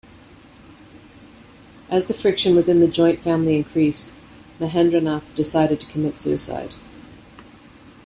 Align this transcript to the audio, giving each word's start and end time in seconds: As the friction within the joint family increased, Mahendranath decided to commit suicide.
As 1.91 2.07
the 2.07 2.15
friction 2.15 2.55
within 2.55 2.79
the 2.79 2.87
joint 2.87 3.21
family 3.21 3.55
increased, 3.57 4.15
Mahendranath 4.59 5.25
decided 5.35 5.79
to 5.79 5.91
commit 5.91 6.17
suicide. 6.17 6.73